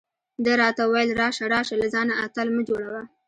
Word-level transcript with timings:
ده 0.43 0.53
راته 0.61 0.83
وویل: 0.85 1.11
راشه 1.21 1.45
راشه، 1.53 1.75
له 1.81 1.87
ځانه 1.93 2.13
اتل 2.25 2.47
مه 2.55 2.61
جوړه. 2.69 3.01